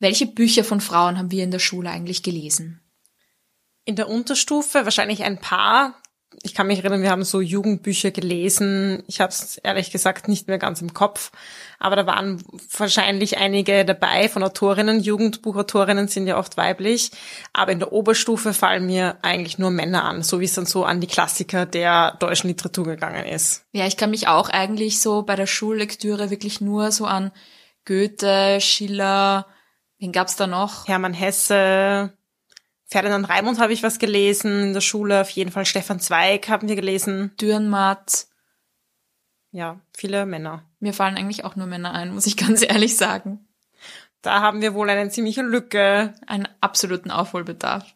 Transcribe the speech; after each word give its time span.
Welche 0.00 0.26
Bücher 0.26 0.64
von 0.64 0.80
Frauen 0.80 1.18
haben 1.18 1.30
wir 1.30 1.42
in 1.42 1.50
der 1.50 1.58
Schule 1.58 1.90
eigentlich 1.90 2.22
gelesen? 2.22 2.80
In 3.84 3.96
der 3.96 4.08
Unterstufe 4.08 4.84
wahrscheinlich 4.84 5.24
ein 5.24 5.38
paar. 5.38 5.94
Ich 6.42 6.54
kann 6.54 6.66
mich 6.66 6.78
erinnern, 6.80 7.02
wir 7.02 7.10
haben 7.10 7.24
so 7.24 7.40
Jugendbücher 7.40 8.10
gelesen. 8.10 9.02
Ich 9.08 9.20
habe 9.20 9.32
es 9.32 9.56
ehrlich 9.56 9.90
gesagt 9.90 10.28
nicht 10.28 10.46
mehr 10.46 10.58
ganz 10.58 10.80
im 10.82 10.92
Kopf, 10.92 11.32
aber 11.78 11.96
da 11.96 12.06
waren 12.06 12.44
wahrscheinlich 12.76 13.38
einige 13.38 13.84
dabei 13.84 14.28
von 14.28 14.44
Autorinnen. 14.44 15.00
Jugendbuchautorinnen 15.00 16.06
sind 16.06 16.26
ja 16.26 16.38
oft 16.38 16.56
weiblich, 16.58 17.10
aber 17.52 17.72
in 17.72 17.78
der 17.78 17.92
Oberstufe 17.92 18.52
fallen 18.52 18.86
mir 18.86 19.16
eigentlich 19.22 19.58
nur 19.58 19.70
Männer 19.70 20.04
an, 20.04 20.22
so 20.22 20.38
wie 20.38 20.44
es 20.44 20.54
dann 20.54 20.66
so 20.66 20.84
an 20.84 21.00
die 21.00 21.06
Klassiker 21.06 21.66
der 21.66 22.16
deutschen 22.20 22.48
Literatur 22.48 22.84
gegangen 22.84 23.24
ist. 23.24 23.64
Ja, 23.72 23.86
ich 23.86 23.96
kann 23.96 24.10
mich 24.10 24.28
auch 24.28 24.50
eigentlich 24.50 25.00
so 25.00 25.22
bei 25.22 25.34
der 25.34 25.46
Schullektüre 25.46 26.30
wirklich 26.30 26.60
nur 26.60 26.92
so 26.92 27.06
an 27.06 27.32
Goethe, 27.86 28.60
Schiller, 28.60 29.46
wen 29.98 30.12
gab's 30.12 30.36
da 30.36 30.46
noch? 30.46 30.88
Hermann 30.88 31.14
Hesse, 31.14 32.12
Ferdinand 32.86 33.28
Raimund 33.28 33.58
habe 33.58 33.72
ich 33.72 33.82
was 33.82 33.98
gelesen 33.98 34.62
in 34.62 34.72
der 34.72 34.80
Schule, 34.80 35.20
auf 35.20 35.30
jeden 35.30 35.50
Fall 35.50 35.66
Stefan 35.66 36.00
Zweig 36.00 36.48
haben 36.48 36.68
wir 36.68 36.76
gelesen. 36.76 37.32
Dürrenmatt. 37.40 38.26
Ja, 39.50 39.80
viele 39.94 40.24
Männer. 40.24 40.64
Mir 40.80 40.94
fallen 40.94 41.16
eigentlich 41.16 41.44
auch 41.44 41.56
nur 41.56 41.66
Männer 41.66 41.92
ein, 41.92 42.14
muss 42.14 42.26
ich 42.26 42.36
ganz 42.38 42.62
ehrlich 42.62 42.96
sagen. 42.96 43.46
Da 44.22 44.40
haben 44.40 44.62
wir 44.62 44.74
wohl 44.74 44.88
eine 44.88 45.10
ziemliche 45.10 45.42
Lücke. 45.42 46.14
Einen 46.26 46.48
absoluten 46.60 47.10
Aufholbedarf. 47.10 47.94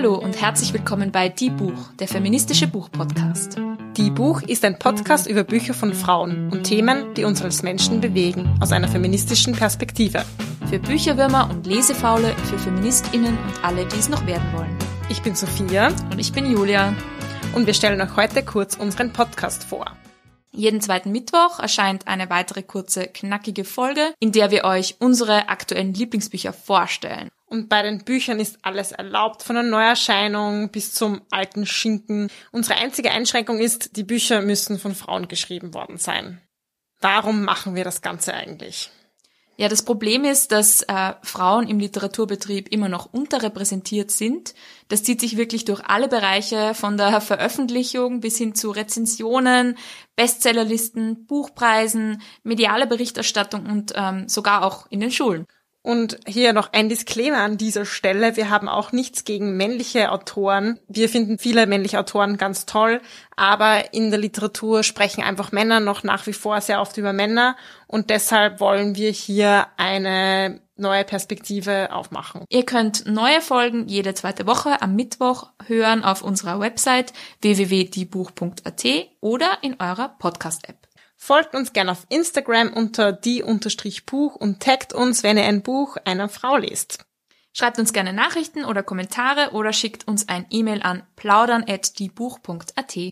Hallo 0.00 0.14
und 0.14 0.40
herzlich 0.40 0.72
willkommen 0.72 1.10
bei 1.10 1.28
Die 1.28 1.50
Buch, 1.50 1.92
der 1.98 2.06
feministische 2.06 2.68
Buchpodcast. 2.68 3.56
Die 3.96 4.12
Buch 4.12 4.42
ist 4.42 4.64
ein 4.64 4.78
Podcast 4.78 5.26
über 5.26 5.42
Bücher 5.42 5.74
von 5.74 5.92
Frauen 5.92 6.52
und 6.52 6.62
Themen, 6.62 7.14
die 7.14 7.24
uns 7.24 7.42
als 7.42 7.64
Menschen 7.64 8.00
bewegen, 8.00 8.56
aus 8.60 8.70
einer 8.70 8.86
feministischen 8.86 9.56
Perspektive. 9.56 10.24
Für 10.70 10.78
Bücherwürmer 10.78 11.50
und 11.50 11.66
Lesefaule, 11.66 12.32
für 12.44 12.60
FeministInnen 12.60 13.36
und 13.36 13.64
alle, 13.64 13.86
die 13.86 13.98
es 13.98 14.08
noch 14.08 14.24
werden 14.24 14.46
wollen. 14.52 14.78
Ich 15.08 15.20
bin 15.22 15.34
Sophia 15.34 15.88
Und 16.12 16.20
ich 16.20 16.32
bin 16.32 16.48
Julia. 16.48 16.94
und 17.56 17.66
wir 17.66 17.74
stellen 17.74 18.00
euch 18.00 18.14
heute 18.14 18.44
kurz 18.44 18.76
unseren 18.76 19.12
Podcast 19.12 19.64
vor. 19.64 19.96
Jeden 20.52 20.80
zweiten 20.80 21.10
Mittwoch 21.10 21.58
erscheint 21.58 22.06
eine 22.06 22.30
weitere 22.30 22.62
kurze, 22.62 23.08
knackige 23.08 23.64
Folge, 23.64 24.14
in 24.20 24.30
der 24.30 24.52
wir 24.52 24.62
euch 24.62 24.94
unsere 25.00 25.48
aktuellen 25.48 25.92
Lieblingsbücher 25.92 26.52
vorstellen. 26.52 27.30
Und 27.48 27.70
bei 27.70 27.82
den 27.82 28.04
Büchern 28.04 28.40
ist 28.40 28.58
alles 28.62 28.92
erlaubt, 28.92 29.42
von 29.42 29.56
der 29.56 29.62
Neuerscheinung 29.62 30.70
bis 30.70 30.92
zum 30.92 31.22
alten 31.30 31.64
Schinken. 31.64 32.30
Unsere 32.52 32.78
einzige 32.78 33.10
Einschränkung 33.10 33.58
ist, 33.58 33.96
die 33.96 34.04
Bücher 34.04 34.42
müssen 34.42 34.78
von 34.78 34.94
Frauen 34.94 35.28
geschrieben 35.28 35.72
worden 35.72 35.96
sein. 35.96 36.42
Warum 37.00 37.44
machen 37.44 37.74
wir 37.74 37.84
das 37.84 38.02
Ganze 38.02 38.34
eigentlich? 38.34 38.90
Ja, 39.56 39.68
das 39.68 39.82
Problem 39.82 40.24
ist, 40.24 40.52
dass 40.52 40.82
äh, 40.82 41.14
Frauen 41.22 41.68
im 41.68 41.80
Literaturbetrieb 41.80 42.68
immer 42.68 42.88
noch 42.88 43.12
unterrepräsentiert 43.12 44.12
sind. 44.12 44.54
Das 44.86 45.02
zieht 45.02 45.20
sich 45.20 45.36
wirklich 45.36 45.64
durch 45.64 45.84
alle 45.84 46.06
Bereiche, 46.06 46.74
von 46.74 46.96
der 46.96 47.20
Veröffentlichung 47.20 48.20
bis 48.20 48.38
hin 48.38 48.54
zu 48.54 48.70
Rezensionen, 48.70 49.76
Bestsellerlisten, 50.14 51.26
Buchpreisen, 51.26 52.22
mediale 52.44 52.86
Berichterstattung 52.86 53.66
und 53.66 53.92
ähm, 53.96 54.28
sogar 54.28 54.64
auch 54.64 54.86
in 54.90 55.00
den 55.00 55.10
Schulen. 55.10 55.44
Und 55.88 56.18
hier 56.26 56.52
noch 56.52 56.74
ein 56.74 56.90
Disclaimer 56.90 57.38
an 57.38 57.56
dieser 57.56 57.86
Stelle. 57.86 58.36
Wir 58.36 58.50
haben 58.50 58.68
auch 58.68 58.92
nichts 58.92 59.24
gegen 59.24 59.56
männliche 59.56 60.12
Autoren. 60.12 60.78
Wir 60.86 61.08
finden 61.08 61.38
viele 61.38 61.66
männliche 61.66 61.98
Autoren 61.98 62.36
ganz 62.36 62.66
toll, 62.66 63.00
aber 63.36 63.94
in 63.94 64.10
der 64.10 64.20
Literatur 64.20 64.82
sprechen 64.82 65.24
einfach 65.24 65.50
Männer 65.50 65.80
noch 65.80 66.02
nach 66.02 66.26
wie 66.26 66.34
vor 66.34 66.60
sehr 66.60 66.82
oft 66.82 66.98
über 66.98 67.14
Männer 67.14 67.56
und 67.86 68.10
deshalb 68.10 68.60
wollen 68.60 68.96
wir 68.96 69.10
hier 69.12 69.68
eine 69.78 70.60
neue 70.76 71.04
Perspektive 71.04 71.88
aufmachen. 71.90 72.44
Ihr 72.50 72.66
könnt 72.66 73.06
neue 73.06 73.40
Folgen 73.40 73.88
jede 73.88 74.12
zweite 74.12 74.46
Woche 74.46 74.82
am 74.82 74.94
Mittwoch 74.94 75.48
hören 75.68 76.04
auf 76.04 76.20
unserer 76.20 76.60
Website 76.60 77.14
www.diebuch.at 77.40 78.84
oder 79.22 79.56
in 79.62 79.80
eurer 79.80 80.10
Podcast-App. 80.18 80.77
Folgt 81.20 81.54
uns 81.54 81.72
gerne 81.72 81.90
auf 81.90 82.06
Instagram 82.08 82.72
unter 82.72 83.12
die-buch 83.12 84.36
und 84.36 84.62
taggt 84.62 84.94
uns, 84.94 85.24
wenn 85.24 85.36
ihr 85.36 85.44
ein 85.44 85.62
Buch 85.62 85.96
einer 86.04 86.28
Frau 86.28 86.56
lest. 86.56 87.04
Schreibt 87.52 87.80
uns 87.80 87.92
gerne 87.92 88.12
Nachrichten 88.12 88.64
oder 88.64 88.84
Kommentare 88.84 89.50
oder 89.50 89.72
schickt 89.72 90.06
uns 90.06 90.28
ein 90.28 90.46
E-Mail 90.48 90.80
an 90.80 91.02
plaudern@diebuch.at. 91.16 93.10